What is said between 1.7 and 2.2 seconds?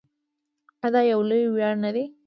نه دی؟